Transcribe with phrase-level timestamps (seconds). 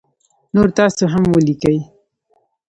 [0.53, 1.77] نور تاسو هم ولیکی